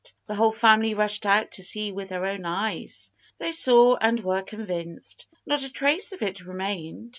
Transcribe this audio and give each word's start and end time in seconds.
The 0.25 0.33
whole 0.33 0.51
family 0.51 0.95
rushed 0.95 1.27
out 1.27 1.51
to 1.51 1.63
see 1.63 1.91
with 1.91 2.09
their 2.09 2.25
own 2.25 2.43
eyes. 2.43 3.11
They 3.37 3.51
saw 3.51 3.97
and 3.97 4.19
were 4.19 4.41
convinced. 4.41 5.27
Not 5.45 5.61
a 5.63 5.71
trace 5.71 6.11
of 6.11 6.23
it 6.23 6.43
remained. 6.43 7.09